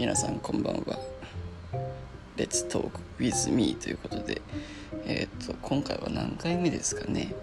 [0.00, 0.98] 皆さんこんばんは。
[2.38, 4.40] Let's Talk with me ということで
[5.04, 7.34] えっ、と今回は何回目ですかね。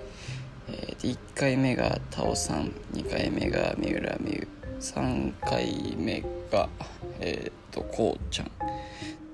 [0.67, 4.47] えー、1回目がタオさん2回目が三浦美優
[4.79, 6.68] 3回目が
[7.20, 8.51] えっ、とこうちゃん。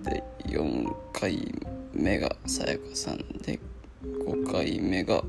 [0.04, 1.50] で4回
[1.94, 3.20] 目がさやかさん。
[3.38, 3.58] で
[4.04, 5.24] 5回目が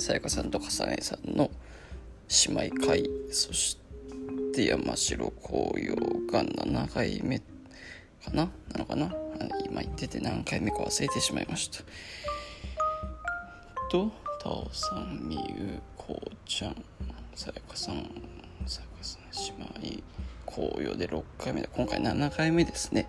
[0.00, 1.52] さやかさんとかさねさんの
[2.48, 3.08] 姉妹会。
[3.30, 3.83] そして
[4.62, 5.94] 山城紅葉
[6.32, 7.44] が7回目か
[8.32, 8.50] な？
[8.72, 9.12] なのかな？
[9.66, 11.84] 今言ってて何回目か忘れてしまいました。
[13.90, 14.12] と
[14.42, 16.84] タオさんみゆこうちゃん
[17.34, 18.10] さやかさん
[18.66, 19.22] さやかさん
[19.82, 20.02] 姉妹
[20.46, 23.08] 紅葉で6回目で今回7回目ですね。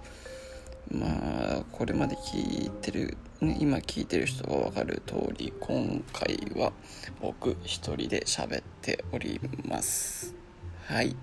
[0.91, 6.73] まあこれまで聞いてる、ね、今聞いてる人が分かる通り今回は
[7.19, 10.34] 僕一人で喋っております。
[10.85, 11.15] はい。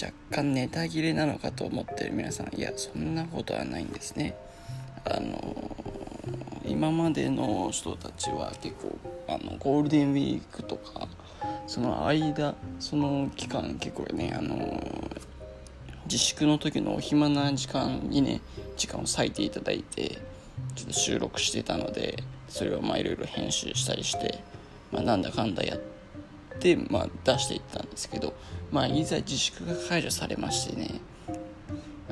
[0.00, 2.54] 若干ネタ切れなのかと思ってる皆さん。
[2.56, 4.36] いやそんなことはないんですね。
[5.04, 5.76] あの
[6.64, 11.08] 今までの人たちは結構あのゴールデンウィークとか
[11.66, 14.80] その間その期間結構ねあの
[16.06, 18.40] 自粛の時のお暇な時間にね
[18.76, 20.18] 時間を割いていただいて
[20.74, 24.38] ちょっと収録してたのでそれをまあいろいろ編集したりして、
[24.92, 25.93] まあ、なんだかんだやって、
[26.88, 28.32] まあ、出していったんですけど、
[28.70, 31.00] まあ、いざ自粛が解除されましてね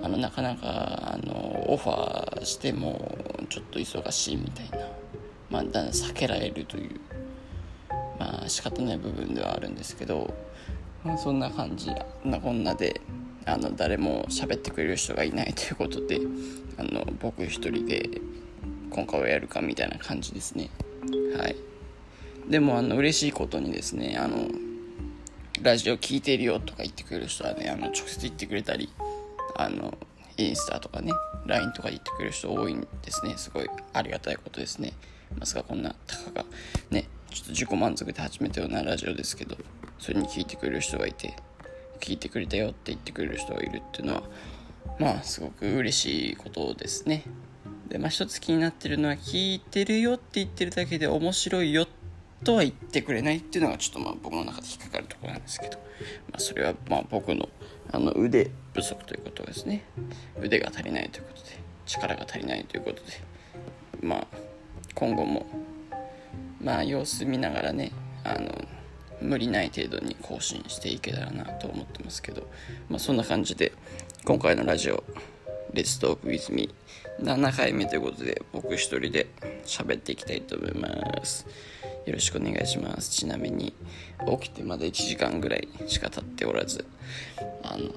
[0.02, 3.16] あのなかなかあのオファーしても
[3.48, 4.86] ちょっと忙しいみたいな、
[5.48, 7.00] まあ、だんだん避けられるという
[8.18, 10.34] まあ仕方ない部分ではあるんですけど、
[11.04, 11.90] まあ、そんな感じ
[12.24, 13.00] なこんなで
[13.46, 16.20] あの誰も喋ってくれる人がいないということで
[16.78, 18.08] あの僕一人で
[18.90, 20.68] 今回はやるかみたいな感じですね。
[21.36, 21.71] はい。
[22.48, 24.48] でもあの嬉しいことにですねあの
[25.62, 28.88] ラジオ聞いてるよとか言ってくれる人はねあの直接言ってくれたり
[29.56, 29.96] あの
[30.36, 31.12] インスタとかね
[31.46, 33.34] LINE とか言ってくれる人多いんですね。
[33.36, 34.92] すごいありがたいことですね。
[35.38, 36.44] まさかこんなたかが
[36.90, 39.56] ねちょっと自己満足で始めたようなラジオですけど
[39.98, 41.34] それに聞いてくれる人がいて
[42.00, 44.22] 聞いてくれたよって言ってくれる人がいるっていうのは
[44.98, 47.24] まあすごく嬉しいことですね。
[47.88, 52.01] でまあ一つ気になってるのは聞いてるよって言ってるだけで面白いよって
[52.44, 55.78] とは言ってくれないっていうのがちょっとまあ僕の中で引っかかるところなんですけど、
[56.30, 57.48] まあ、それはまあ僕の
[57.92, 59.84] あの腕不足ということですね。
[60.40, 63.02] 腕が足りないということで力が足りないということで
[64.00, 64.26] まあ
[64.94, 65.46] 今後も
[66.60, 67.92] まあ様子見ながらね
[68.24, 68.50] あの
[69.20, 72.48] 無理ない程度に更新していけたらなと思ってますけど、
[72.88, 73.72] まあ、そんな感じで
[74.24, 75.04] 今回のラジオ
[75.72, 76.74] 「Let's Talk With Me」
[77.22, 79.28] 7回目ということで僕一人で
[79.64, 81.46] 喋っていきたいと思います。
[82.06, 83.10] よろしくお願いします。
[83.10, 83.74] ちなみに
[84.40, 86.84] 起きてまだ1時間ぐらいしか経っておらず
[87.62, 87.90] あの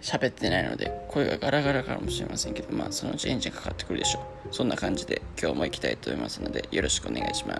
[0.00, 4.54] 喋ってないので声がガラガラかもしれませんけどまあそのうちエンジンかかってくるでしょう。
[4.54, 7.54] そんな感じで今日も行きたいと思いますのでよろしくお願いしま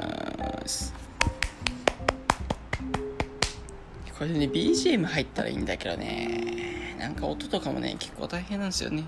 [0.66, 0.94] す。
[4.18, 6.96] これでね BGM 入ったらいいんだけどね。
[6.98, 9.04] なんか音とかもね結構大変なんですよね。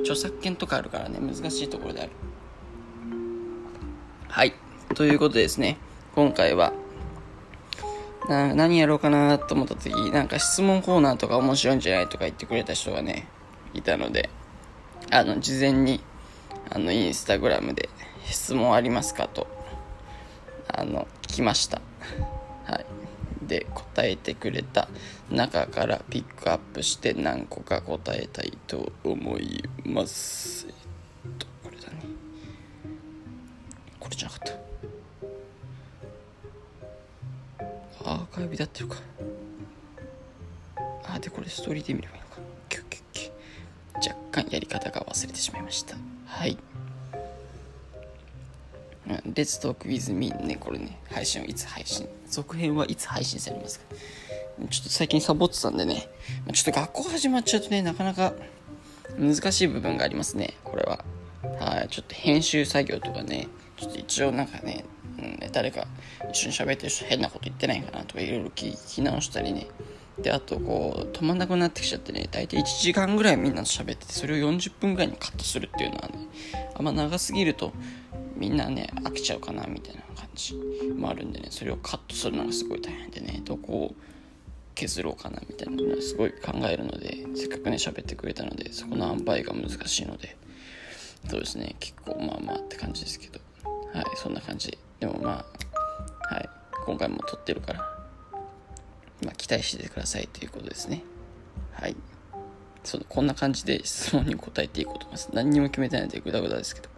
[0.00, 2.10] 著作権とかあるからね難しいところである。
[4.28, 4.52] はい。
[4.94, 5.78] ということでですね
[6.14, 6.72] 今回は
[8.28, 13.26] な何やろうかなと思った時なんか質問コーナーとか面白いんじゃないとか言ってくれた人がね
[13.74, 14.30] いたので
[15.10, 16.00] あの事前に
[16.70, 17.88] あのインスタグラムで
[18.24, 19.46] 質問ありますかと
[20.68, 21.80] あの聞きました。
[22.64, 22.86] はい。
[23.46, 24.88] で答えてくれた
[25.30, 30.66] 中からピックアップして何個か答えたいと思います。
[30.68, 32.04] えっとこれだね。
[34.00, 34.71] これじゃなかった。
[38.04, 38.96] アーカイブでやってるか。
[41.04, 42.36] あでこれストーリーで見ればいいのか。
[42.68, 44.12] キュッキュッキュ。
[44.14, 45.96] 若干やり方が忘れてしまいました。
[46.26, 46.56] はい。
[49.06, 53.86] レッツトークウィズミーね、これね、配信はいつ配信、続編はいつ配信されますか。
[54.70, 56.08] ちょっと最近サボってたんでね、
[56.52, 58.32] ちょっと学校始まっちゃうとね、なかなか
[59.18, 61.04] 難しい部分がありますね、これは。
[61.60, 64.84] はい、ちょっと編集作業とかね、ちょっと一応なんかね、
[65.22, 65.86] うん、誰か
[66.30, 69.68] 一緒に喋ってる人変なこと言ってないかなとかいろいろ聞き直したりね、
[70.20, 76.14] で、あとこう、止まんなくなってきちゃってね、大体1時間ぐらいみんなと喋ってて、それを40分ぐらいにカットするっていうのはね、
[76.74, 77.72] あんま長すぎると、
[78.42, 80.56] みんなね飽きちゃうかなみたいな感じ
[80.96, 83.94] もあるんでねそれをカットするのがすごい大変でねどこを
[84.74, 90.36] 削ろうかなみたいなのはすごい考えるのでせっかくね喋ってくれたのでそこの塩梅が難しいので
[91.28, 93.38] そうですね結構まあまあって感じですけど。
[93.92, 94.78] はいそんな感じで。
[95.02, 95.44] でもま
[96.30, 96.48] あはい
[96.86, 97.80] 今回も撮ってるから
[99.24, 101.02] まあ期待しててくださいということですね
[101.72, 101.96] はい
[102.84, 105.30] そのこんな感じで質問に答えていこうと思います。
[105.32, 106.88] 何にも決めてないのでグダグダですけど。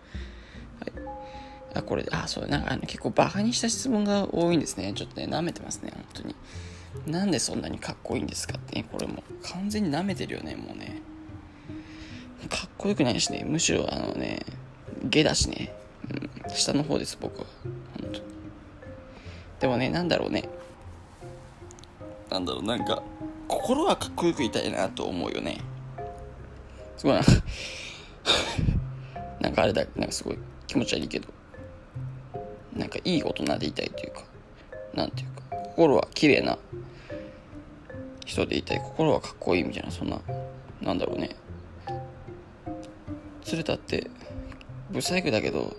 [0.81, 0.93] はい。
[1.75, 4.93] あ、これ、あ、そう、なんかあの結構バカにした質問が多いんですね。
[4.95, 6.35] ちょっとね、舐めてますね、本当に。
[7.07, 11.03] なんでそんなにかっこいいんですかってね、これもう完全に舐めてるよね、もうね。
[12.49, 14.41] かっこよくないしね、むしろあのね、
[15.05, 15.75] 下だしね、
[16.47, 17.47] うん、下の方です、僕は。
[19.61, 20.49] でもね、なんだろうね。
[22.31, 23.03] なんだろう、なんか、
[23.49, 25.59] 心はかっこよくいたいなと思うよね。
[26.97, 27.23] すごいな。
[29.41, 31.29] なんかあれだ、なんかすごい気持ち悪いけど、
[32.75, 34.25] なんかいい大人でいたいというか、
[34.95, 35.43] なんていうか、
[35.75, 36.59] 心は綺麗な
[38.25, 40.21] 人でいたい、心はかっこいいみたいな、そんな、
[40.81, 41.31] なんだろうね。
[43.43, 44.11] 鶴田って、
[44.91, 45.77] ブサイクだけど、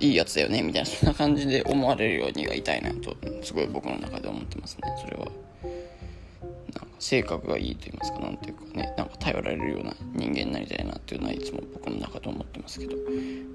[0.00, 5.30] いいやつだよねみたいな、そんな感じで思われるようにはいたいなと、すごい僕の中で思ってますね、それは。
[6.98, 12.96] 性格がいいと言いますか何ていうかねなんか頼られるような人間になりたいなっていうのはいつも僕の中で思ってますけど。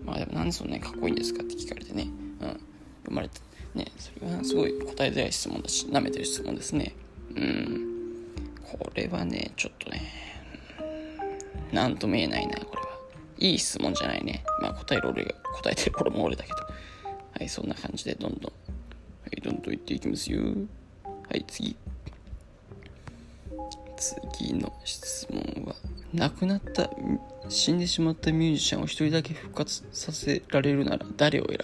[0.06, 2.08] まあでもなんでそんなにかっこいいんですかって聞かれてね、
[2.40, 2.60] うん、
[3.06, 3.40] 生まれた
[3.76, 6.94] ねそれはすごい答えづらい質問だし舐めてる質問ですね。
[7.36, 7.88] うん。
[8.64, 10.02] これはねちょっとね
[11.72, 12.81] 何とも言えないなこれ。
[13.42, 14.44] いい質問じゃないね。
[14.62, 16.56] まあ答える俺が答えてる頃も俺だけど。
[16.58, 18.42] はいそんな感じでどんどん。
[18.44, 18.52] は
[19.36, 20.42] いどんどん言っていきますよ。
[21.04, 21.76] はい次。
[23.98, 25.76] 次の質問は
[26.14, 26.90] 亡くなった
[27.50, 31.60] 死んでしまったミュージシャンを一人だけ復活させられるなら誰を選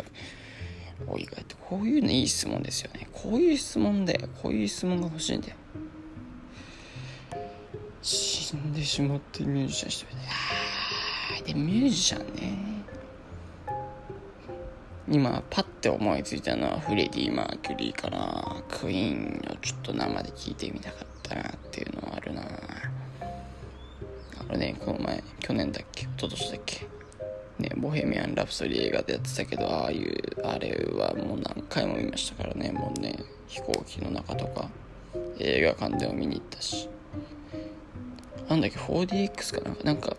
[1.06, 1.12] ぶ？
[1.12, 3.07] お意外とこういうのいい質問ですよね。
[3.13, 4.29] こういう質問だよ。
[4.41, 5.56] こういう質問が欲しいんだよ。
[8.01, 10.21] 死んでしまったミュージシャン一人で
[11.48, 12.58] でミュージシャンね。
[15.10, 22.42] 今パッて思いついたのはフレディ・マーキュリーかなクイーンをちょっと生で聞いてみたかったなっていうのはあるな。
[22.42, 22.46] あ
[24.52, 26.04] れねこの前去年だっけ？
[26.04, 26.86] 一昨年だっけ？
[27.60, 32.74] ねボヘミアン・ラプソディ映画でやってたけどああいうあれはもう何回も見ましたからね。
[32.74, 33.18] もうね
[33.48, 34.68] 飛行機の中とか
[35.40, 36.90] 映画館でも見に行ったし。
[38.50, 40.18] なんだっけ？4DX かななんか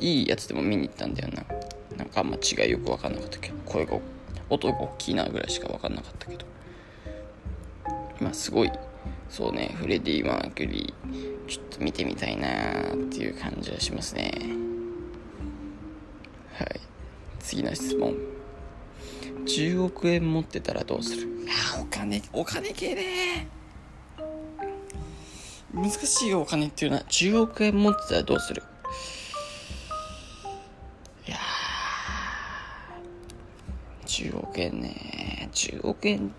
[0.00, 1.44] いいやつでも見に行ったんだよな。
[1.96, 3.54] なんかあんま違いよく分かんなかったけど。
[3.64, 3.98] 声が
[4.50, 6.46] 音が大きいなぐらいしか分かんなかったけど。
[8.20, 8.70] まあすごい
[9.28, 14.32] そうねフレディ・マーキュリーちょっと見てみたいなっていう感じはしますね。
[16.54, 16.80] はい。
[17.40, 18.14] 次の質問。
[19.44, 21.28] 10億円持ってたらどうする？
[21.76, 22.22] あお金。
[22.32, 23.48] お金系ね。
[25.72, 27.04] 難しいよお金っていうのは。
[27.04, 28.62] 10億円持ってたらどうする？
[34.18, 35.48] 10億円ね。
[35.52, 36.32] 10億円、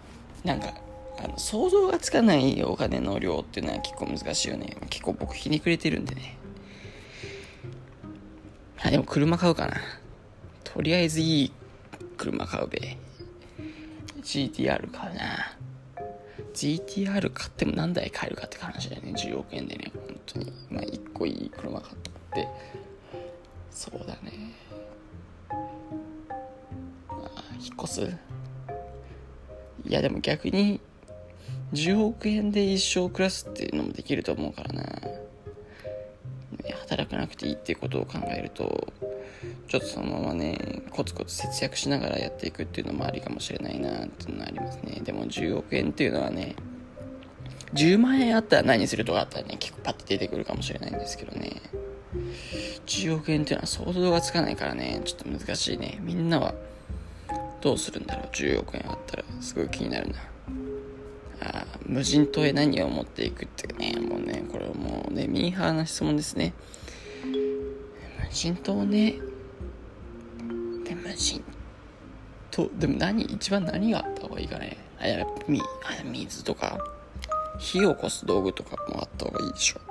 [0.44, 0.74] なんか、
[1.18, 4.76] あの、想像がつかないお金の量っていうのは結構難しいよね。
[4.90, 6.38] 結構僕ひねくれてるんでね。
[8.82, 9.78] あ、でも車買うかな。
[10.64, 11.52] とりあえずいい
[12.18, 12.98] 車買うべ。
[14.22, 15.58] GTR 買うな。
[16.54, 19.14] GTR 買っても何台買えるかって話だよね。
[19.14, 19.92] 10億円でね。
[19.94, 20.54] 本当に。
[20.70, 21.96] まあ、1個いい車買っ
[22.34, 22.48] て。
[23.72, 24.32] そうだね。
[27.84, 28.18] 越す
[29.86, 30.80] いやでも逆に
[31.74, 34.84] 10億円で一生暮らすっていうのもできると思うからな。
[36.90, 38.92] 働かなくていいっていうことを考えると
[39.68, 45.00] ちょっとそのままねコツコツ節約しながらやっていくっていうのもありかもしれないなっていうのはありますね。
[45.04, 46.56] でも10億円っていうのはね
[47.74, 51.62] 10万円あったら何するとかあったらね結構パッと出てくるかもしれないんですけどね。
[52.88, 56.00] 10億円っていうのは想像がつかないからねちょっと難しいね。
[56.02, 56.49] みんなは
[57.62, 60.20] どうするんだろう？10億円あったらすごい気になるな。
[61.42, 66.54] あ無人島へ何を持っていくってねもうねこれはもうねミーハーな質問ですね。
[67.24, 69.16] 無人島ね。
[70.84, 71.44] で無人
[72.52, 72.70] 島。
[72.78, 74.78] でも何一番何があった方がいいかね。
[75.00, 75.64] あやみあ
[76.04, 76.78] 水とか
[77.58, 79.89] 火を起こす道具とかもあった方がいいでしょ。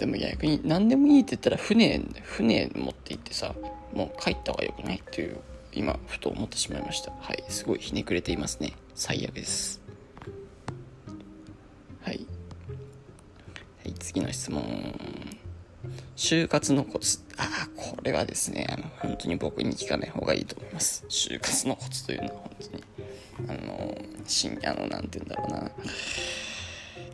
[0.00, 3.54] でも逆に何でもいいって言ったら船船持って行ってさ
[3.92, 5.36] もう帰った方がよくないっていう
[5.74, 7.12] 今ふと思ってしまいました。
[7.20, 8.72] はいすごいひねくれていますね。
[8.94, 9.82] 最悪です。
[12.00, 12.26] はい、
[13.84, 14.98] はい、次の質問。
[16.16, 17.18] 就活のコツ。
[17.36, 21.04] ああこれはですねあの本当に僕に聞かない方がいいと思います。
[21.10, 22.84] 就活のコツというのは本当に
[23.50, 25.70] あの深夜の何て言うんだろうな。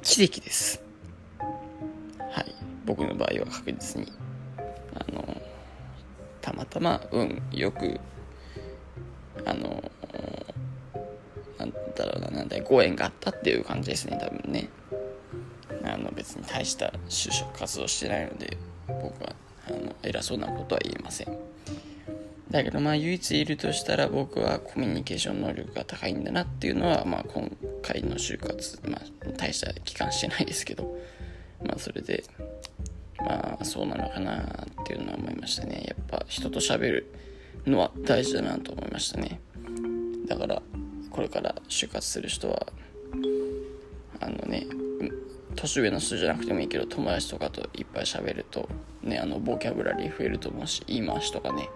[0.03, 0.86] 奇跡です。
[2.87, 4.13] 僕の場合は確実に
[4.95, 5.43] あの
[6.41, 8.01] たまたま運よく
[9.45, 9.83] あの
[11.59, 14.69] なんだろうななんだご縁があったっていう感じですね多分ね。
[15.85, 18.57] あの別に大した就職活動してないので
[18.89, 19.37] 僕は
[19.69, 21.39] あの偉そうなことは言えません。
[22.51, 27.51] だけどまあ唯一いるとしたら僕はコミュニケーション能力が高いんだなっていうのはまあ今
[27.83, 29.03] 回の就活まあ
[29.37, 30.97] 大した期間してないですけど
[31.65, 32.25] まあそれで
[33.27, 34.37] まあそうなのかな
[34.83, 35.85] っていうのは思いましたね。
[35.89, 37.13] やっぱ人と喋る
[37.67, 39.41] のは大事だなと思いましたね。
[40.27, 40.63] だから
[41.11, 42.67] これから就活する人は
[44.21, 44.67] あのね
[45.57, 48.69] 年上の人じゃなくてもいいけど友達とかといっぱい喋ると
[49.03, 51.69] ねあのボキャブラリー増えると思うし言い回しとかね。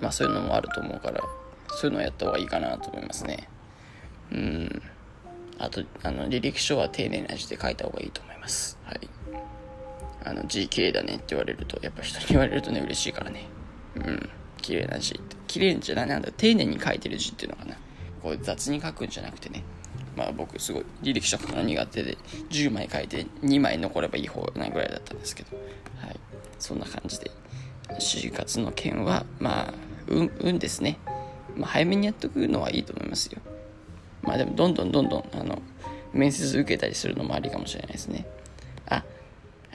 [0.00, 1.22] まあそういうのもあると思うから
[1.68, 3.48] そういうのをやった方がいいかなと思いますね。
[4.32, 4.82] うん。
[5.58, 8.78] あとあの履歴書は丁寧な字で書いた方がいいと思います。
[8.84, 9.08] はい。
[10.24, 13.44] あの字綺麗だねって言われるとやっぱ人に言われるとね嬉しいからね。
[13.96, 14.30] うん。
[14.60, 15.36] 綺麗な字って。
[15.46, 17.76] 綺麗じゃないなんだ丁寧に書いてる字っていうのかな
[18.22, 19.62] こう雑に書くんじゃなくてね。
[20.16, 22.18] まあ僕すごい履歴書くの苦手で
[22.50, 25.56] 10枚書いて2枚残ればいい方なぐらいだったんですけど。
[25.56, 26.16] はい。
[26.58, 27.30] そんな感じで。
[27.98, 29.74] 就活の件はまあ
[30.08, 30.98] 運運ですね、
[31.56, 33.40] まあ、早めにやっとくのはいいと思いますよ。
[34.22, 35.62] まあでもどんどんどんどんあの
[36.12, 38.26] 面接受けたりするのもありかもしれないですね。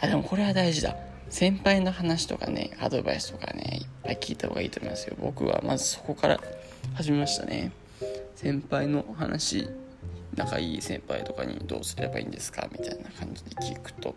[0.02, 0.96] あでもこれは大事だ。
[1.30, 5.16] 先輩の話とかねアドバイスとかねいっぱい聞いた方がいいと思いますよ。
[5.20, 6.40] 僕はまずそこから
[6.94, 7.72] 始めましたね。
[8.36, 9.68] 先輩の話
[10.36, 12.68] 仲いい先輩とかにどうすればいいんですか？
[12.72, 14.16] みたいな感じで聞くと、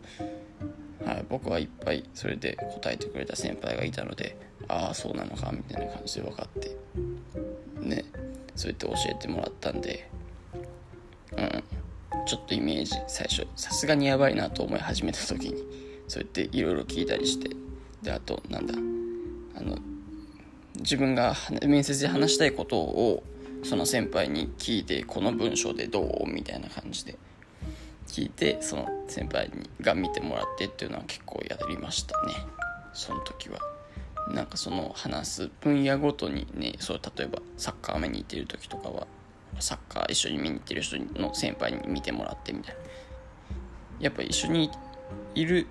[1.04, 4.37] はい、僕はいっぱいそれで答えてくれた先輩がいたので
[4.68, 5.52] ああそうなのか？
[5.52, 6.76] みたいな感じで分かって
[7.80, 8.04] ね
[8.56, 10.11] そうやって教えてもらったんで
[11.37, 11.64] うん。
[12.26, 15.64] ちょっとイメージ最初さすがにやばいなと思い始めた時に
[16.09, 17.50] そうやっていろいろ聞いたりして。
[18.02, 18.75] であとなんだ
[19.59, 19.78] あの
[20.76, 21.35] 自分が
[21.66, 23.23] 面接で話したいことを
[23.64, 26.30] その先輩に聞いてこの文章でどう？
[26.30, 27.16] みたいな感じで。
[28.06, 32.35] 聞いてその先輩にが見てもらってっていうのは結構やりましたね。
[32.92, 33.59] その時は。
[34.33, 39.06] なんかその話す分野ごとにねそう例えばサッカー見に行ってる時とかは
[39.61, 42.81] サッカー一緒に見に行ってる人の先輩に見てもらってみたいな。
[44.01, 44.71] やっぱ一緒に
[45.35, 45.67] いる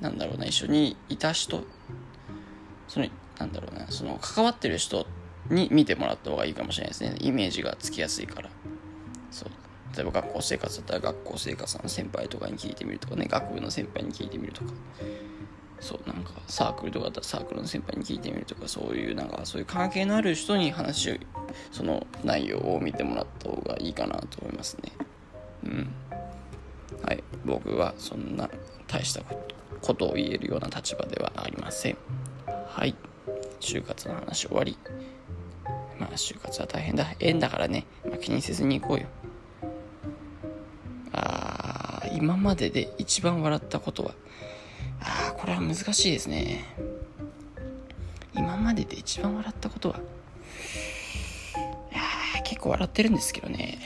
[0.00, 1.64] なんだろうな一緒にいた人
[2.88, 3.06] その
[3.38, 5.06] なんだろうなその関わってる人
[5.50, 7.14] に見てもらった方がいいかもしれないですね。
[7.20, 8.50] イメージがつきやすいから。
[9.30, 9.48] そう。
[9.94, 13.26] 例えば学校生活だったら学校生活の先輩とかに聞いてみるとかね。
[13.28, 14.72] 学部の先輩に聞いてみるとか。
[15.78, 18.66] そうなんかサークルとかだったらサークルの先輩に聞いてみるとか。
[18.66, 21.14] そういうなんかそういう関係のある人に話を
[21.72, 24.92] その内容を見てもらった方がいいかなと思いますね。
[25.64, 25.88] うん。
[27.02, 27.22] はい。
[27.44, 28.48] 僕はそんな
[28.86, 29.22] 大した
[29.80, 31.96] ことを言えるような立場ではありません。
[32.68, 32.94] はい。
[33.60, 34.78] 就活の話終わり。
[35.98, 37.06] まあ就活は大変だ。
[37.18, 39.06] 縁だからね、まあ、気にせずに行こうよ。
[41.12, 44.12] あー今までで一番笑ったことは
[45.00, 46.64] ああこれは難しいですね。
[48.34, 50.00] 今までで一番笑ったことは
[52.66, 53.78] 構笑ってるんですけどね。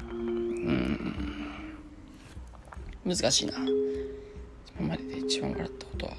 [0.00, 1.54] うん。
[3.04, 3.52] 難しいな。
[4.78, 6.12] 今までで一番笑ったことは。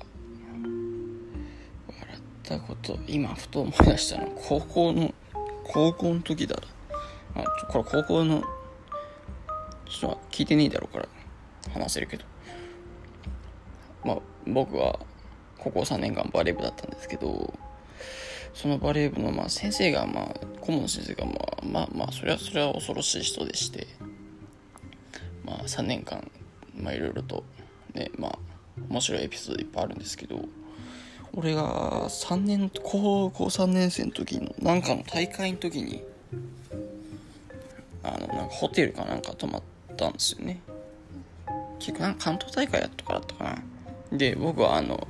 [1.88, 5.14] 笑ったこと今ふと思い出したの高校の
[5.66, 7.42] 高校の時だな。
[7.42, 8.42] あこれ高校の
[9.90, 11.10] ちょっと聞いてねえだろうから
[11.74, 12.24] 話せるけど。
[14.06, 15.00] まあ僕は
[15.58, 17.52] 高校3年間バレー部だったんですけど
[18.56, 23.86] そのバレー部のまあ先生がまあ顧問の先生がまあまあまあそれはそれは恐ろしい人でして。
[25.44, 26.32] まあ3年間
[26.76, 27.44] まあいろいろと
[27.94, 28.40] ねまあ
[28.90, 30.40] 面白いエピソードいっぱいあるんですけど。
[31.38, 36.02] 俺が3年高校3年生の時のなんかの大会の時に
[38.04, 39.64] あのなんかホテルかなんか泊まっ
[39.98, 40.62] たんですよね。
[41.80, 43.44] 結局なんか関東大会やったからだったか
[44.12, 44.18] な。
[44.18, 45.06] で僕はあの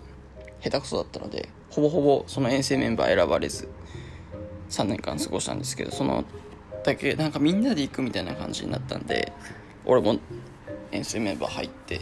[0.62, 3.67] 下手くそだったのでほぼほぼその遠征メンバー選ばれず
[4.70, 6.24] 3年間過ごしたんですけどその
[6.86, 9.34] だけなんかみんなで行くみたいな感じになったんで
[9.84, 10.17] 俺も
[10.94, 12.00] 遠征メンバー入って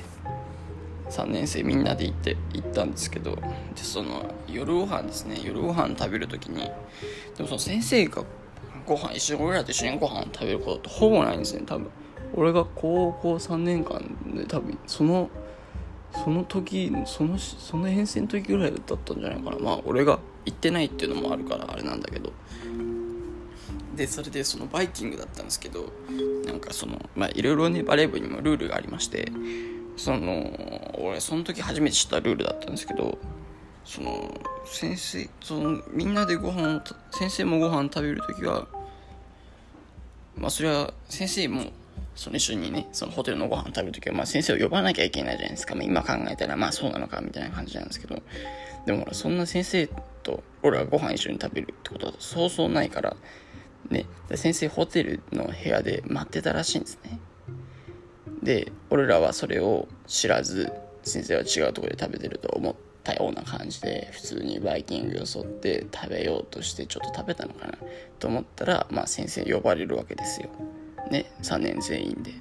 [1.10, 3.42] 3年生みんなで行って行ったんですけどで
[3.78, 5.42] その夜ご飯ですね。
[5.44, 6.70] 夜ご飯食べる時に
[7.36, 8.24] でもその先生が
[8.86, 11.90] ご飯一緒に俺らと一緒にご飯食べることってほぼないんですね多分。
[12.36, 14.00] 俺が高校3年間
[14.36, 15.32] で多分その
[16.14, 19.58] その時そのその遠征の時ぐらいだったんじゃないかな。
[19.60, 22.32] まあ俺が行ってないっていうのもあるからあれなんだけど。
[23.96, 25.92] でそれでそのバイキングだったんですけど
[26.46, 29.32] なんかそのまあいろいろねバレー部にもルールがありまして
[29.98, 33.20] その俺その時初めて知ったルールだったんですけど
[33.86, 38.68] その先生そのみんなでご飯を先生もご飯食べる時は
[40.36, 41.66] まあそれは先生も
[42.16, 45.76] その一緒にね、そのホテルのご飯食べるときは、まあ先生を呼ばなきゃいけないじゃないですか。
[45.76, 48.22] まあ今考えたら、まあそうなのかみたいな感じなんですけど、
[48.86, 49.88] でもほら、そんな先生
[50.24, 53.16] と俺はご飯一緒に食べるってことはそうそうないから、
[53.90, 54.06] ね、
[54.36, 57.20] 先生ホテルの部屋で待ってたらしいんですね。
[58.42, 60.72] で、俺らはそれを知らず、
[61.04, 67.78] 先生は違うとこで食べてると思ったような感じで、普通にバイキングよそって食べようとしてちょっと食べたのかな
[68.20, 70.50] と思ったら、まあ先生呼ばれるわけですよ。
[71.10, 72.32] ね、3年全員で。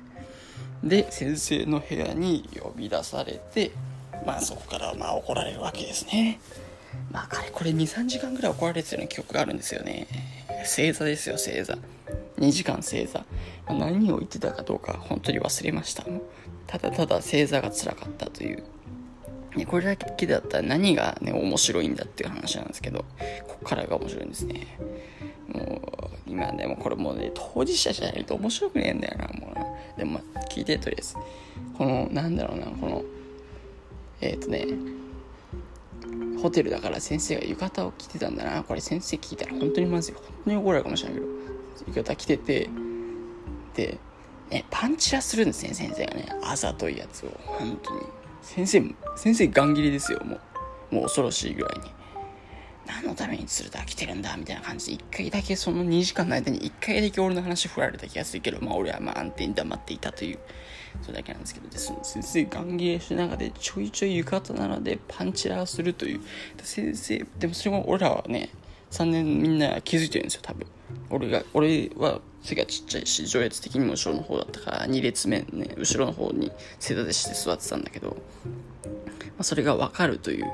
[0.84, 3.70] で、先生の部屋に呼び出されて、
[4.26, 6.40] まあそこからまあ怒られるわけですね。
[7.10, 10.06] まあかれこれ2、3時間ぐらい怒られてるような記憶があるんですよね。
[10.64, 11.78] 正座ですよ、正座。
[12.38, 13.24] 2時間正座。
[13.66, 16.04] まあ、何を言ってたかどうか本当に忘れました。
[16.66, 18.64] ただただ正座が辛かったという。
[19.56, 23.04] ね、これだけだったら何がね、面白いんだっていう話なんですけど、
[23.46, 24.66] こっからが面白いんですね。
[25.52, 29.66] もう、今でもこれもうね、当事者じゃないと面白くねえんだよな、もうな。
[29.96, 31.14] でも、まあ、聞いてとりあえず。
[31.76, 33.02] この、なんだろうな、この、
[34.20, 34.66] えっ、ー、とね、
[36.40, 38.62] ホテルだから先生が浴衣を着てたんだな。
[38.64, 40.14] これ先生聞いたら本当にまずい。
[40.14, 41.32] 本当に怒られるかもしれないけど、
[41.88, 42.70] 浴衣着てて、
[43.74, 43.98] で、
[44.50, 46.28] ね、パンチラするんですね、先生がね。
[46.42, 47.30] あざといやつを。
[47.44, 48.00] 本当に。
[48.42, 48.82] 先生、
[49.16, 50.38] 先生ガン切りですよ、も
[50.90, 50.94] う。
[50.96, 51.90] もう恐ろしいぐらいに。
[52.86, 60.38] 何のために鶴田来てるんだみたいな感じで、一回だけその2時間の間に一回だけ俺の話振られた気がするけど、まあ俺はまあ安定に黙っていたという、
[61.02, 66.20] それだけなんですけど、で、その先生ガン切れしながらでちょいちょい浴衣なのでパンチラーするという、
[66.62, 68.50] 先生、でもそれも俺らはね、
[68.90, 70.66] 3年みんな気づいてるんですよ、多分。
[71.10, 78.14] 俺が、俺は背がちっちゃいし、上越的にも後ろの方だったから、2列目ね、後ろの方に正座でして座ってたんだけど、ま
[79.38, 80.46] あ、それがわかるという。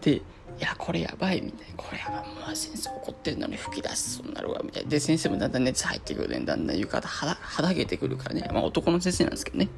[0.00, 0.22] で、
[0.58, 1.74] いや、これやばい、みたいな。
[1.76, 2.46] これやばい。
[2.46, 4.90] もう先生怒ってるのに吹き出しそうになるわ、みたいな。
[4.90, 6.44] で、先生もだんだん熱入ってくるね。
[6.44, 8.48] だんだん浴衣はだ、はだけてくるからね。
[8.52, 9.68] まあ男の先生なんですけどね。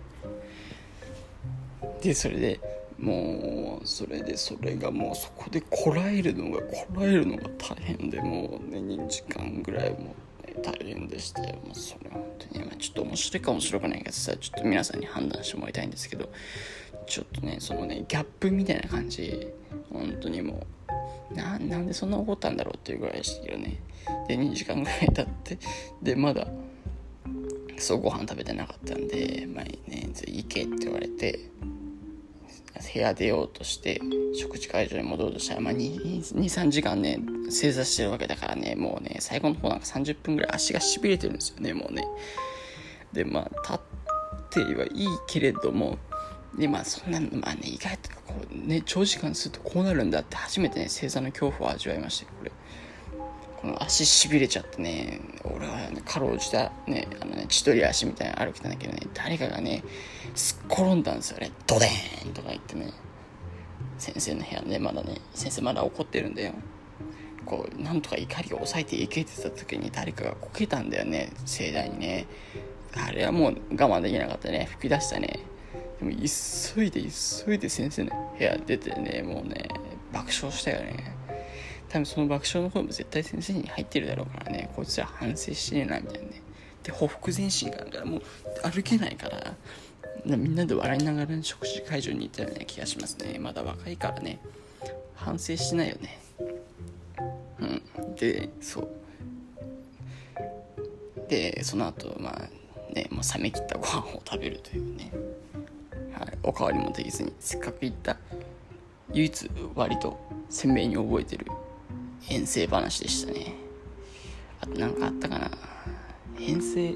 [2.02, 2.60] で、それで、
[2.98, 10.14] もう、それで、それがもうそこでこらえるのが、こらえるのが大変で、もうね、2時間ぐらいも、ね、
[10.62, 16.30] 大変でして、もうそれ本当に、まあ、ちょっと面白いか面白くないけどさ、ちょっと皆さんに判断してもらいたいんですけど、
[17.10, 19.48] ちょっとね、そのね、ギャップみたいな感じ、
[19.92, 20.64] 本当にも
[21.32, 23.80] う、な、なんでそんな怒ったんだろうっていうぐらいでしたけどね。
[24.28, 25.58] で、2時間ぐらい経って、
[26.00, 26.46] で、まだ、
[27.78, 31.50] そうご飯食べてなかったんで、まあね、行けって言われて、
[32.94, 34.00] 部屋出ようとして、
[34.32, 37.18] 食事会場に戻ろうとしたら、まあ23時間ね、
[37.50, 42.04] 正座してるわけだからね、もうね、最後の方なんか30分ぐらい足が痺れてるんですよね、もうね。
[43.12, 43.72] で、まあ、
[44.52, 45.98] 立ってはいいけれども、
[46.56, 52.52] で、まあそんな、まあね、意外とこうね、長時間するとこうなるんだって初めてね、星座の恐怖を味わいましたこれ。
[53.60, 59.84] この足しびれちゃってね、俺はね、かろうじたね、あのね、千鳥足みたいな歩きたんだけどね、誰かがね、
[60.34, 62.90] すっ転んだんですよね、ドデーンとか言ってね、
[63.98, 66.54] 先生の部屋でまだね、先生まだ怒ってるんだよ。
[67.44, 72.26] こう、なんとか怒りを抑えていけてた時に誰かがこけたんだよね、盛大にね。
[72.94, 75.40] あれはもう我慢できなかったね、吹き出したね。
[76.00, 79.68] でも急いで急いで先生の部屋出てねもうね
[80.12, 81.14] 爆笑したよね。
[81.88, 84.70] 多分その爆笑の声も絶対先生に入ってるだろうからね。
[84.74, 86.42] こいつら反省してねえなみたいなね。
[86.82, 88.22] でほふ前進があるからもう
[88.62, 89.54] 歩けないから
[90.24, 93.38] みんなで笑いながら食事会場に行ったような気がしますね。
[93.38, 94.40] まだ若いからね。
[95.14, 96.18] 反省しないよね。
[97.58, 98.14] うん。
[98.16, 98.88] でそう。
[101.28, 105.12] でその後まあねもう冷めきったご飯を食べるというね。
[106.12, 108.16] はい、おかわりもできずにせっかく行った
[109.12, 110.18] 唯一割と
[110.48, 111.46] 鮮明に覚えてる
[112.28, 113.54] 遠征話でしたね。
[114.60, 115.50] あと何かあったかな。
[116.38, 116.94] 遠征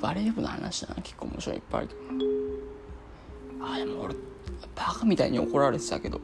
[0.00, 1.02] バレー部の話だな。
[1.02, 2.00] 結構面白いいっぱいあるけど。
[3.60, 4.14] あでも俺
[4.74, 6.20] バカみたいに怒られてたけど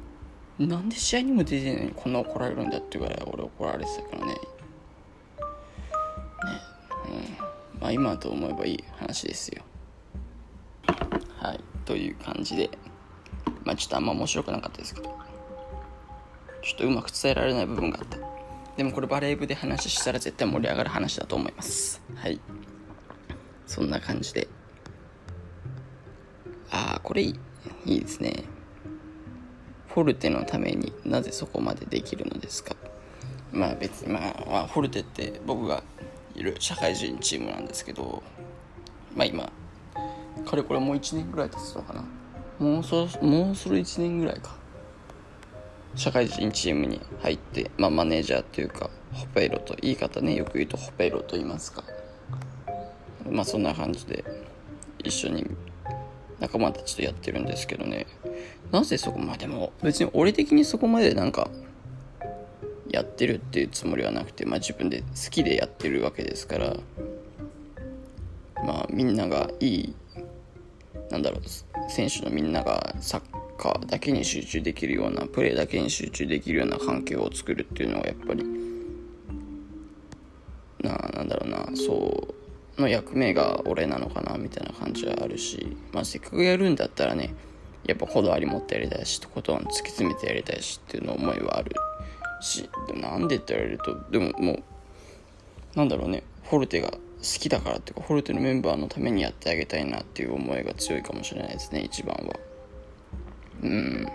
[0.59, 4.35] なんで試合にも出てないのにこんな怒られるんだってぐらい俺怒られてたからね。
[4.35, 4.40] ね。
[7.75, 7.81] うん。
[7.81, 9.62] まあ今と思えばいい話ですよ。
[11.38, 11.61] はい。
[11.93, 12.71] という感じで、
[13.65, 15.15] まあちょっとあんま面白くなかったですけど、
[16.63, 18.17] ちょっとうまく伝えられない部分があった。
[18.79, 22.01] でもこれバレー部で話したら絶対盛り上がる話だと思います。
[22.15, 22.41] はい。
[23.67, 24.49] そんな感じで。
[26.71, 27.39] ああ、これいい。
[27.85, 28.45] いいですね。
[29.89, 32.75] フォルテのためになぜそこまでできるのですか
[33.53, 35.83] まあ別にまあ、まあ、フォルテって僕が
[36.35, 38.23] いる社会人チームなんですけど、
[39.15, 39.53] まあ今、
[40.45, 42.05] かれこれもう1年ぐらい経つのかな。
[42.59, 44.57] もうそもうそろ1年ぐらいか。
[45.95, 51.85] 社会人チームに入って、まあ、マネージャーっていうかホペイロと言い方ねよく言うとホペイロと言いますか。
[53.29, 54.25] まあそんな感じで
[55.05, 55.47] 一緒に
[56.41, 58.07] 仲間たちとやってるんですけどね。
[58.71, 61.51] なぜそこまでも別に俺的にそこまでなんか
[62.91, 66.77] やってるっていうつもりはなくて、まあ、自分で好きでやってるわけですから
[68.65, 69.95] まあみんながいい
[71.12, 73.22] なんだろう選手のみんながサッ
[73.59, 78.44] カーだけに集中できるようなプレーだけに集中できるような環境を作るっていうのはやっぱり
[80.81, 82.35] ななんだろうなそ
[82.79, 87.35] うの役目が俺なのかなみたいな感じはあるし、まあ、せっかくやるんだったらね
[87.85, 91.72] やっぱこだわり持ってやりたいしとことん突き詰めてやりたいしっていうの思いはある
[92.40, 94.62] しでもなんでって言われるとでももう
[95.77, 96.90] なんだろうねフォルテが
[97.23, 102.41] 好きだからっていうかフォルテのメンバーのためにやってあげたいなっていう思いが強いかもしれないですね一番は。
[103.63, 104.09] うん。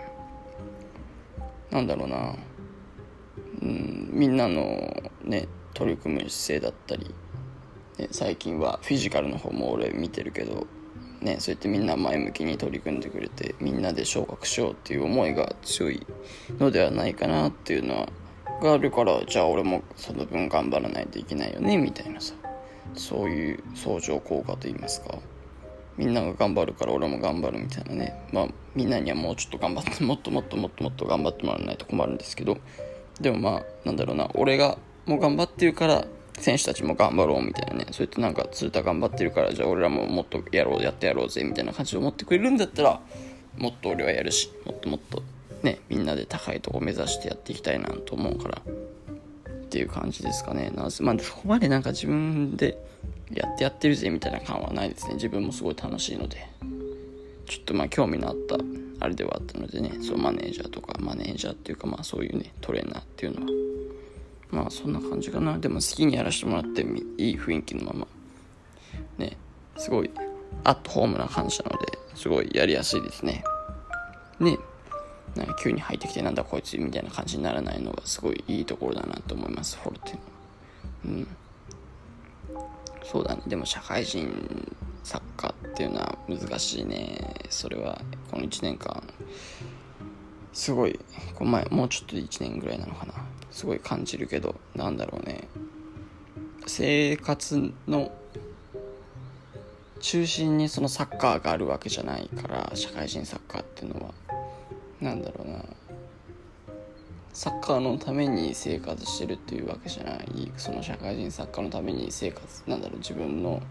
[1.70, 2.34] なんだろうな。
[3.62, 4.10] うん。
[4.12, 4.62] みんなの
[5.24, 7.14] ね取り組む姿勢だったり、
[7.98, 10.66] ね、最近はフィジカルの方も俺見てるけど
[11.20, 16.06] ね、そうやってみんな前向きに取り組んでくれてみんなで昇格しようっていう思いが強い
[16.60, 18.08] のではないかなっていうのは
[18.62, 22.34] があるからじゃあ俺もその分頑張らないといけないよねみたいなさ。
[22.94, 25.18] そういう相乗効果といいますか。
[25.96, 28.28] みんなが頑張るから俺も頑張るみたいなね。
[28.32, 32.58] まあみんなにはもうちょっと頑張って もっともっともっともっと頑張ってもらわないと困るんですけど
[33.20, 36.04] でもまあなんだろうな俺がもう頑張ってるから
[36.38, 43.00] 選手たちも頑張ろうみたいなねそうやってなんか鶴田頑張ってるからじゃあ俺らももっとやろうやってやろうぜみたいな感じで思ってくれるんだったら
[43.56, 45.22] もっと俺はやるしもっともっと
[45.62, 48.62] ねみんなで高いとこ目指してやっていきたいなと思うから
[49.68, 50.70] っていう感じですかね。
[50.74, 52.82] なまあそこまでなんか自分で
[53.30, 55.14] やってやってるぜみたいな感はないですね。
[55.14, 56.48] 自分もすごい楽しいので。
[57.46, 58.56] ちょっとまあ興味のあった
[59.00, 59.92] あれではあったのでね。
[60.00, 63.52] そうマネージャーとかマネージャーっていうかまあそういうねトレーナーっていうのは。
[64.50, 65.58] まあそんな感じかな。
[65.58, 66.82] でも好きにやらせてもらって
[67.18, 68.06] いい雰囲気のまま。
[69.18, 69.36] ね。
[69.76, 70.10] すごい
[70.64, 73.44] アットホームな感じなのですごいやりやすいですね。
[74.40, 74.58] ね。
[75.36, 80.18] なんか急に入ってきてなんだこいつみたいな感じにならないのがすごいいいところだなと思いますフォルテの。
[81.04, 81.28] うん。
[83.04, 83.42] そうだね。
[83.46, 87.34] でも社会人サッカーっていうのは難しいね。
[87.48, 89.02] それはこの1年間
[90.52, 90.98] すごい
[91.34, 93.14] この前もうちょっとで1年ぐらいなのかな。
[93.50, 95.48] すごい感じるけどなんだろうね。
[96.66, 98.12] 生活の
[100.00, 104.27] 中心にそのサッカーがあるわけじゃないから社会人サッカーっていうのは。
[105.00, 105.64] なんだろうな。
[107.32, 110.52] サッカーのために生活してるっていうわけじゃない。
[110.56, 112.98] その社会人サッカーのために生活なんだろう。
[112.98, 113.62] 自分の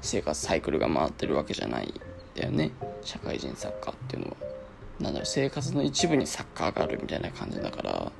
[0.00, 1.94] 生活サイクルが回ってるわけじゃないん
[2.36, 2.70] だよね。
[3.02, 4.36] 社会人サッカーっていうのは。
[5.00, 5.26] なんだろう。
[5.26, 8.12] 生活の一部にサッカーがあるみたいな感じだから。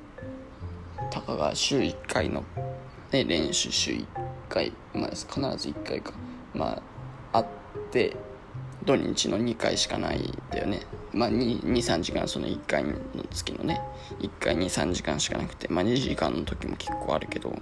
[1.09, 2.43] たかが週1回の、
[3.11, 4.05] ね、練習週1
[4.47, 6.13] 回、まあ、必ず1回か
[6.53, 6.81] ま
[7.33, 7.45] ああっ
[7.91, 8.15] て
[8.85, 10.81] 土日の2回しかないんだよね。
[11.13, 12.93] まあ23時間その1回の
[13.31, 13.81] 月のね
[14.19, 17.53] 1回23時間しかなくてまあ2時間の時も結構あるけど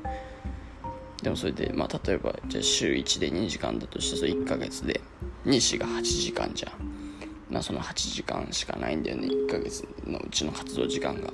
[1.22, 5.02] でもそれでまあ例えばじゃ週1で2時間だとしてそれ1ヶ月で
[5.46, 6.72] 2が8時間じゃん。
[7.50, 11.32] まあその8時間しかないんだよね1ヶ月のうちの活動時間が。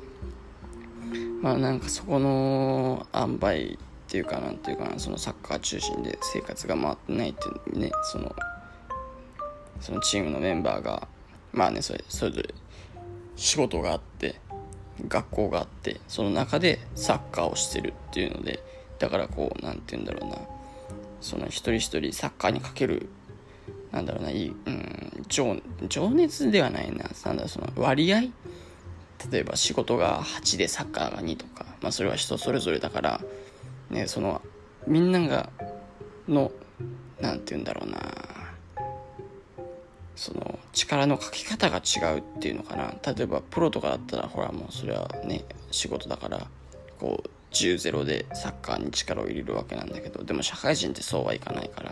[1.42, 8.34] まあなんかそこの塩梅っていうかなんていうかなそのサッカー中心で生活が回ってないっていうねその
[9.82, 11.08] そのチームのメンバーが
[11.54, 12.54] まあねそれそれぞれ。
[13.36, 14.40] 仕事があって
[15.08, 18.60] 学校があってその中でサッカーをしてるっていうので
[19.00, 20.38] だからこう何て言うんだろうな。
[21.22, 23.08] その一人一人サッカーにかける
[23.92, 25.56] なんだろうないい、うん、情
[25.88, 27.06] 情熱ではないな。
[27.26, 28.22] なんだその割合。
[29.32, 33.22] 例えば仕事が8でサッカーが2とか、まあ、それは人それぞれだから、
[33.90, 34.42] ね、その
[34.86, 35.50] みんなが
[36.28, 36.52] の
[37.22, 38.00] 何て言うんだろうな。
[40.16, 42.94] その力のかけ方が違うっていうのかな。
[43.14, 46.48] 例えばプロとかだったらほらもうそれはね仕事だから
[47.00, 51.92] こう10ゼロでサッカーに力を入れるわけなんだけどでも社会人ってそうはいかないから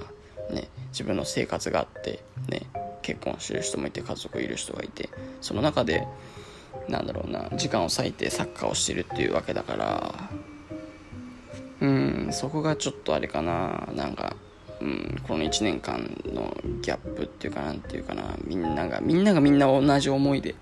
[0.54, 2.62] ね自分の生活があってね
[3.02, 5.10] 結婚してる人もいて家族いる人がいて
[5.42, 6.08] その中で
[6.88, 10.30] なんだろうな時間を割いてサッカーをしてるっていうわけだから
[11.82, 13.90] うんそこがちょっとあれかな。
[13.94, 14.36] なんか、
[14.82, 20.56] うん、この1年間のギャップっていうかなんていうかなみんながみんながみんな同じ思いで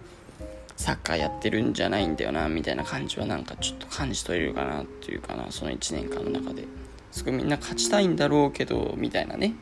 [0.76, 6.66] サッカーやってるんじゃないんだよなみたいな感じはなんかちょっと感じ取れるかなっていうかなその1年間の中で。
[7.12, 9.56] すごいみんな勝ちたいんだろうけどみたいなね。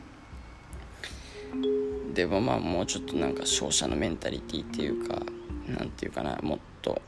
[2.14, 5.22] でもまあもうちょっとなんか勝者のメンタリティっていうか
[5.66, 7.00] 何て言うかなもっと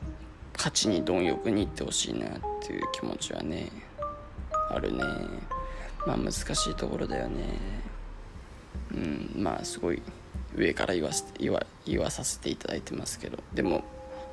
[0.55, 2.31] 勝ちに貪欲にいってほしいなっ
[2.65, 3.69] ていう気持ちはね
[4.69, 5.03] あるね。
[6.05, 7.43] まあ難しいところだよね。
[8.93, 10.01] うんまあすごい
[10.55, 13.39] 上から言わせ言わ言わさせていただいてますけど。
[13.53, 13.83] でも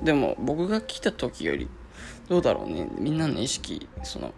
[0.01, 1.67] でも僕が来た時より
[2.27, 2.87] どうだろうね。
[2.97, 4.33] みんなの意識その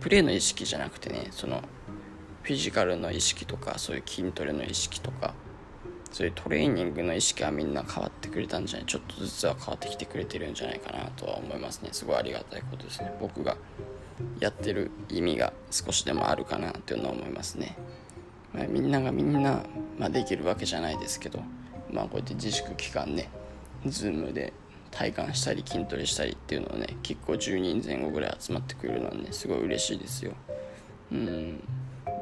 [0.00, 1.62] プレーの意識じゃなくてねその
[2.42, 5.34] フィジカルの意識とかそういう筋トレの意識とか
[6.10, 8.86] そういうトレーニングの意識はみんな変わってくれたんじゃない？
[8.86, 11.90] ちょっとずつは変わってきてくれてるんじゃないかなとは思いますね。
[11.92, 13.12] すごいありがたいことですね。
[13.20, 13.56] 僕が
[14.40, 17.76] やってる意味が少しでもあるかなっていうのは思いますね、
[18.52, 19.62] まあ、みんながみんな、
[19.98, 21.42] まあ、できるわけじゃないですけど
[21.92, 23.28] まあこうやって自粛期間ね
[23.86, 24.52] Zoom で
[24.90, 30.32] 体感したり筋トレしたりっていうのをね結構10人前後ぐらい集まってくれるのはねすごい嬉しいですよ。
[31.12, 31.62] うん。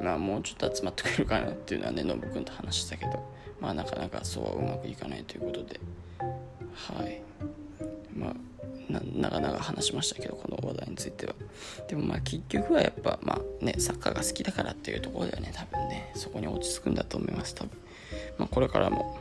[0.03, 3.25] まあもうちょっと集まってくるかなっていうのはねノブ君と話したけど
[3.61, 5.81] まあなかなかそうはうまくいかないということで。
[6.75, 7.23] はい。
[8.15, 8.35] まあ
[8.89, 11.35] なかなか話しましたけどこの話題については。
[11.89, 16.13] でもまあ結局はやっぱまあねサッカーが好きだからっていうところではね多分ね。
[16.15, 17.71] そこに落ち着くんだと思います多分。
[18.39, 19.19] まあこれからも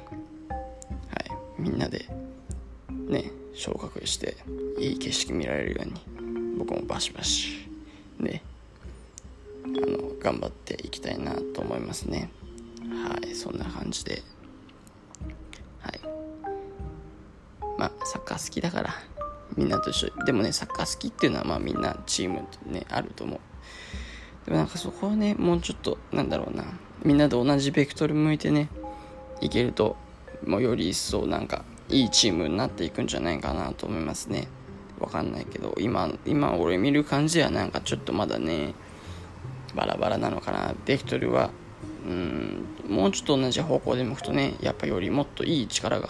[1.10, 1.20] は
[1.60, 1.62] い。
[1.62, 2.06] みんなで
[2.90, 4.38] ね昇格して
[4.80, 7.68] いい景色見られるように僕もバシバシ
[8.20, 8.44] ね
[9.64, 12.30] あの頑張っていきたいなと思いますね。
[12.82, 13.36] はい。
[13.36, 14.22] そんな感じで。
[15.82, 16.00] はい。
[17.78, 18.96] まあサッカー好きだから
[19.58, 20.26] みんなと一緒。
[20.26, 23.40] でもねサッカー好きっていうのはまあみんなチームねあると思う。
[24.46, 26.64] でもなんかそこをねもうちょっとなんだろうな。
[27.04, 28.70] みんなで同じベクトル向いてね
[29.42, 29.98] いけると
[30.46, 34.48] もうより一層なんかいいチームになっていくんじゃないかなと思いますね。
[35.00, 35.76] わかんないけど。
[35.80, 38.74] 今今俺見る感じはなんかちょっとまだね
[39.76, 40.76] バラバラなのかな。
[40.86, 41.50] ベクトルは
[42.08, 46.08] うんもうちょっと同じ方向で向くとねやっぱよりもっといい力が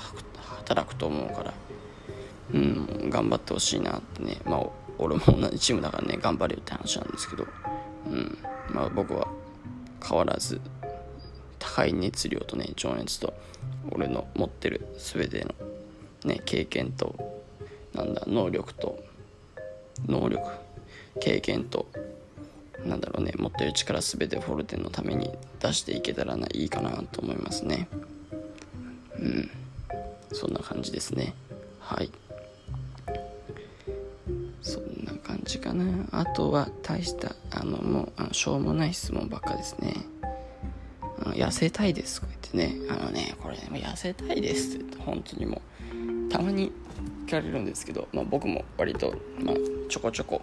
[0.60, 1.54] 働くと思うから。
[2.54, 4.38] うん頑張ってほしいなってね。
[4.46, 4.66] まあ
[4.98, 7.46] 俺も同じチームだからね頑張れよって話なんですけど。
[8.08, 8.38] うん
[8.70, 9.28] まあ僕は
[10.06, 10.60] 変わらず
[11.60, 13.34] 高い熱量とね情熱と
[13.92, 15.54] 俺の持ってる全ての
[16.26, 17.16] ね経験と
[17.94, 19.04] なんだ能力と
[20.06, 20.48] 能力
[21.20, 21.88] 経験と
[22.86, 27.88] なんだろうね持ってる力全てフォルテンのために出していけたらないいかなと思いますね。
[29.20, 29.50] うん
[30.34, 31.34] そんな感じですね。
[31.80, 32.12] はい。
[35.48, 35.86] じかな。
[36.12, 39.94] あとは大したあのもうあのしょうもない質問ばっかですね。
[41.34, 42.88] 痩せたいですとか言ってね。
[42.90, 45.62] あのねこれね痩せたいですって本当にも
[46.28, 46.72] うたまに
[47.26, 49.56] 聞かれるんですけど、まあ、僕も割と、まあ、
[49.90, 50.42] ちょこちょこ。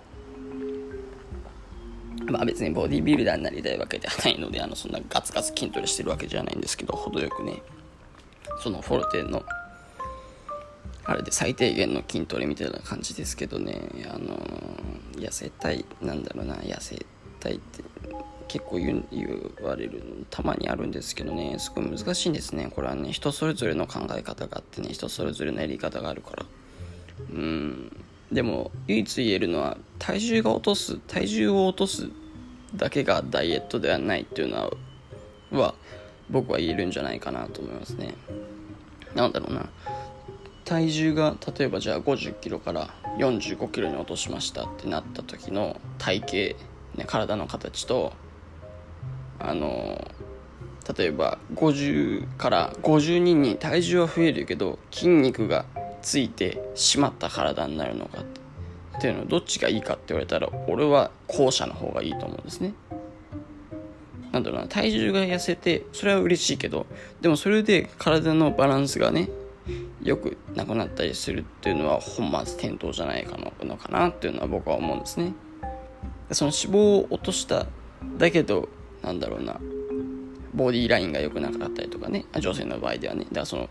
[2.27, 7.63] まあ別にボディビルダーになりたいわけではないので、あの、そんなガツガツ筋トレしてるわけじゃないんですけど、程よくね、
[8.61, 9.43] そのフォルテの、
[11.05, 14.37] あれで最低限の筋トレみたいな感じですけどね、あの
[15.17, 17.05] 痩せたい、なんだろうな、痩せ
[17.41, 17.83] たいって
[18.49, 19.05] 結構言
[19.63, 22.71] われるたまにあるんですけどね、すごい難しいんですね。
[22.75, 26.47] これはね、人それぞれの考え方があってね、人それぞれのやり方があるから。
[27.33, 28.05] うん。
[28.33, 32.09] でも唯一言えるのは体重が落とす体重を落とす
[32.75, 34.73] だけがダイエットではないっていうの
[35.53, 35.75] は
[36.31, 38.15] 僕は言えるんじゃないかなと思いますね
[39.15, 39.69] なんだろうな
[40.65, 48.13] 体重が例えばじゃあ50キロから45キロに落としましたってなった時の体型、ね、体の形と
[49.39, 50.11] あの
[50.97, 55.65] 例えば50から50人に体重は増えるけど筋肉が
[56.03, 62.75] ついてしまった体になるのかっていうのどっちがいいかって言われたら俺は後者の方がいいと思うんですね。
[64.33, 66.87] なんだろうな体重が痩せてそれは嬉しいけど
[67.21, 69.29] でもそれで体のバランスがね
[70.05, 75.33] よくなくなったりするっていうのは本末転倒じゃないかのかなっていうのは僕は思うんですね。
[76.31, 77.67] その脂肪を落とした
[78.19, 78.69] だけど
[79.03, 79.59] なんだろうな
[80.55, 83.25] ボディラインが良くなかったりとかね女性の場合ではね。
[83.25, 83.69] だからその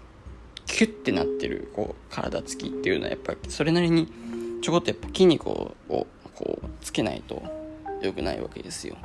[0.66, 4.12] キュッてなってるこう体つきっていうのはやっぱりそれなりに
[4.62, 6.08] ちょこっとやっぱ筋肉をこ
[6.64, 7.44] うつけないと
[8.02, 8.98] 良くないわけですよ。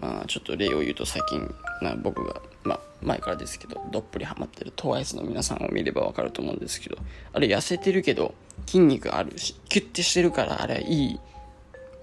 [0.00, 6.98] まあちょっと例を言うと最近な僕が、まあ、前からですけどどっぷりハマってる TWICE の皆さんを見れば分かると思うんですけど
[7.32, 8.34] あれ痩せてるけど
[8.66, 11.20] 筋肉あるしキュッてしてるからあれはいい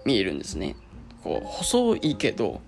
[0.05, 0.75] 見えるんですね。
[1.23, 2.61] こう細いけど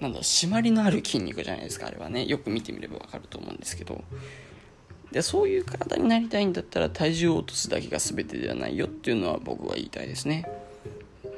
[0.00, 2.26] なんだ締まりのある筋肉じゃないですかあれはね。
[2.26, 4.04] よく見てみれば分かると思うんですけど。
[5.10, 10.44] でそういう体になりたいんだったら体重を落とすだけが全てではないよっていうのは僕は言いたいですね。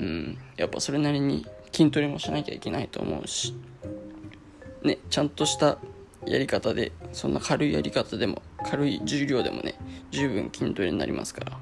[0.01, 0.39] うん。
[0.57, 1.47] やっぱそれなりに
[1.77, 3.55] 筋トレもしなきゃいけないと思うし
[4.83, 5.77] ねちゃんとした
[6.25, 9.75] やり方でそんな軽いやり方でも軽い重量でもね
[10.11, 11.59] 十分筋トレになりますから。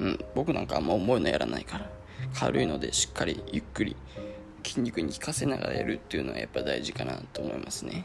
[0.00, 1.90] うん僕なんかあんま重いのやらないから。
[2.34, 3.96] 軽いのでしっかりゆっくり
[4.64, 8.04] 筋肉に効かせながらやるっていうのはやっぱ大事かなと思いますね。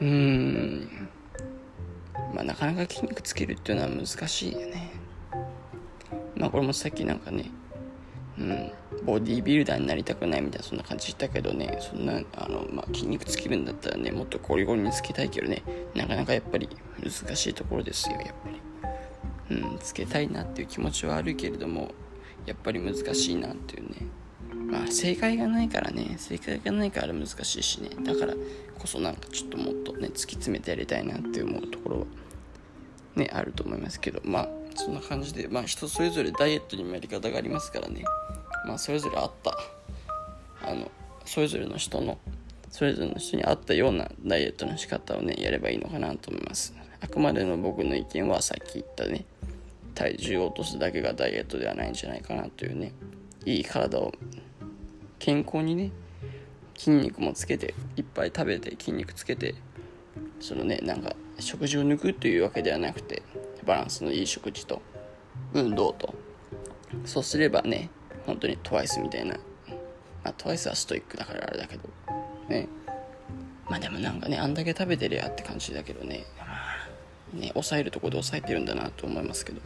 [0.00, 1.08] うーん。
[2.34, 4.92] まあなかなか筋肉つけるっていうのは難しいよね。
[6.36, 7.50] まあこれもさっきなんかね
[8.38, 8.72] うん。
[9.04, 11.78] ボディービルダーになりたくないみたいなそんな感じしたけどね。
[11.80, 15.62] そんなあの、まあ、筋肉つけるんだったらねもっとゴリゴリにつけたいけどね。
[15.94, 16.68] なかなかやっぱり
[17.02, 18.32] 難しいところですよやっぱ
[19.50, 19.56] り。
[19.56, 21.92] うんつけたいなっていう気持ちはあるけれども
[22.46, 24.06] やっぱり難しいなっていうね。
[24.70, 26.14] まあ正解がないからね。
[26.18, 27.90] 正解がないから難しいしね。
[28.02, 28.34] だから
[28.78, 32.06] こそなんかちょっともっとね突き詰めてやりたいなって思うところは
[33.16, 34.20] ねあると思いますけど。
[34.24, 38.04] まあそんな感じでまあ人それぞれダイエットにもやり方がありますからね。
[38.66, 39.56] まあそれぞれあった。
[40.64, 40.90] あの
[41.24, 42.18] それぞれの人の
[42.70, 46.74] それぞれの人に合ったようなダイエットの仕方をねやればいいのかなと思います。
[47.00, 49.24] あくまでの僕の意見はさっき言ったね
[49.94, 52.92] 体重を落とすだけがダイエットではないんじゃないかなというね
[53.44, 54.12] いい体を
[55.18, 55.90] 健康にね
[56.76, 59.54] 筋肉もつけていっぱい食べて筋肉つけて
[60.40, 63.22] そのねなんか食事を抜くというわけではなくて
[63.64, 64.82] バランスのいい食事と
[65.54, 66.14] 運動と。
[67.04, 67.90] そうすればね
[68.26, 69.36] 本当にトワイスみたいな。
[70.24, 71.88] まあトワイスはストイックだからあれだけど。
[72.48, 72.68] ね。
[73.68, 76.24] まあでもなんかねあんだけ食べてりゃって感じだけどね。
[77.32, 79.60] ね抑えるとこで抑えてるんだなと思いますけど。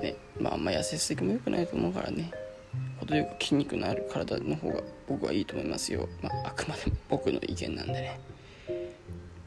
[0.00, 0.16] ね。
[0.38, 2.30] まああんま痩せすぎも良くないと思うからね。
[3.00, 8.20] 程よく筋肉のある体の方が僕はいいと思いますよ、まあ、あくまでも僕の意見なんでね。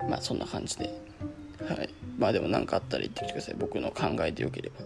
[0.10, 1.07] まあそんな感じで。
[1.65, 1.89] はい。
[2.17, 3.56] まあでも何かあったら言ってきてください。
[3.58, 4.86] 僕の考えでよければ。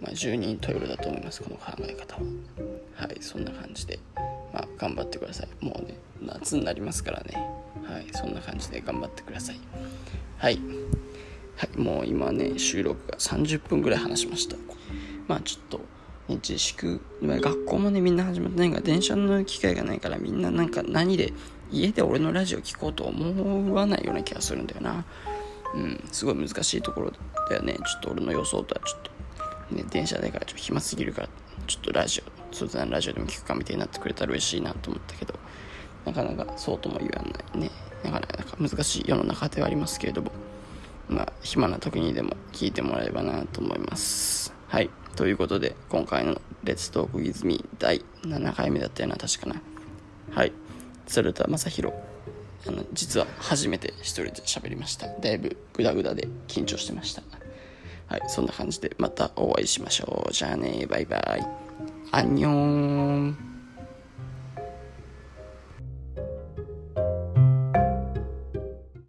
[0.00, 1.42] まあ10人トイレだと思います。
[1.42, 2.22] この考え方は。
[2.94, 3.16] はい。
[3.20, 3.98] そんな感じで。
[4.52, 5.64] まあ頑張ってください。
[5.64, 7.34] もうね夏になりますからね。
[7.84, 8.06] はい。
[8.12, 9.60] そんな感じで頑張ってください。
[10.38, 10.60] はい。
[11.56, 11.78] はい。
[11.78, 14.56] もう今ね収録が30分ぐらい話しました。
[15.28, 15.80] まあちょっと、
[16.28, 21.32] 自粛学校もねみんな始まってないから電車の機会がないからみんななんか何で
[21.72, 25.04] 家で俺のラジオ聞こうと思わないような気がするんだよな。
[25.74, 27.12] うんすごい難しいところ
[27.48, 29.00] だよねちょっと俺の予想とはちょっ
[29.68, 31.28] とね電車だからちょっと暇すぎるから
[31.66, 35.34] ちょっとラジオ通談ラジオでも聞くかみたいになってくれたら嬉しいなと思ったけど
[36.04, 37.70] なかなかそうとも言わないね
[38.02, 40.32] なかなか難しい世の中ではありますけれども
[41.08, 49.60] まあ暇な時にでも聞いてもらえればなと思いますはいということで、今回のレッツトークウィズミ第7回目だったような、確かな。
[50.30, 50.52] はい。
[51.06, 51.94] 鶴田正宏。
[52.66, 55.08] あの、実は初めて一人で喋りました。
[55.08, 57.22] だいぶグダグダで緊張してました。
[58.06, 60.32] はい、そんな感じでまたお会いしましょう。
[60.32, 61.46] じゃあね、バイバイ。
[62.12, 63.49] アンニョン。